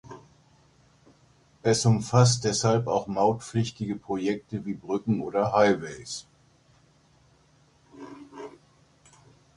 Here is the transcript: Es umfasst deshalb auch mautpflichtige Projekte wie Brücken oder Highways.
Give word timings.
Es 1.61 1.85
umfasst 1.85 2.43
deshalb 2.43 2.87
auch 2.87 3.05
mautpflichtige 3.05 3.95
Projekte 3.95 4.65
wie 4.65 4.73
Brücken 4.73 5.21
oder 5.21 5.53
Highways. 5.53 6.25